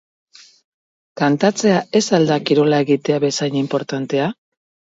[1.21, 4.35] Kantatzea ez al da kirola egitea bezain inportantea?